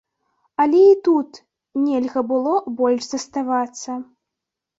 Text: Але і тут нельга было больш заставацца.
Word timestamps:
Але 0.63 0.77
і 0.93 0.95
тут 1.07 1.31
нельга 1.89 2.23
было 2.33 2.55
больш 2.81 3.03
заставацца. 3.13 3.91